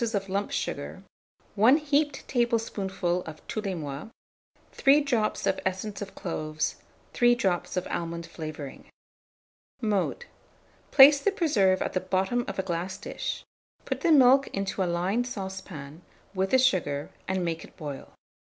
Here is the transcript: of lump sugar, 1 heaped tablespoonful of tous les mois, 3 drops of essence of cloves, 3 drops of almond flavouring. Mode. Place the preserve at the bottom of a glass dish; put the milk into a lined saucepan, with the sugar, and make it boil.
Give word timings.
of 0.15 0.27
lump 0.27 0.49
sugar, 0.49 1.03
1 1.53 1.77
heaped 1.77 2.27
tablespoonful 2.27 3.21
of 3.25 3.47
tous 3.47 3.63
les 3.63 3.75
mois, 3.75 4.09
3 4.71 4.99
drops 5.01 5.45
of 5.45 5.59
essence 5.63 6.01
of 6.01 6.15
cloves, 6.15 6.77
3 7.13 7.35
drops 7.35 7.77
of 7.77 7.85
almond 7.85 8.25
flavouring. 8.25 8.89
Mode. 9.79 10.25
Place 10.89 11.19
the 11.21 11.29
preserve 11.31 11.83
at 11.83 11.93
the 11.93 11.99
bottom 11.99 12.43
of 12.47 12.57
a 12.57 12.63
glass 12.63 12.97
dish; 12.97 13.43
put 13.85 14.01
the 14.01 14.11
milk 14.11 14.47
into 14.47 14.81
a 14.81 14.89
lined 14.91 15.27
saucepan, 15.27 16.01
with 16.33 16.49
the 16.49 16.57
sugar, 16.57 17.11
and 17.27 17.45
make 17.45 17.63
it 17.63 17.77
boil. 17.77 18.11